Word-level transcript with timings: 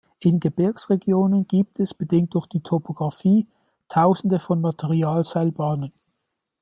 In 0.19 0.39
Gebirgsregionen 0.39 1.45
gibt 1.47 1.79
es, 1.79 1.93
bedingt 1.93 2.33
durch 2.33 2.47
die 2.47 2.61
Topografie, 2.63 3.45
tausende 3.87 4.39
von 4.39 4.59
Materialseilbahnen. 4.59 5.91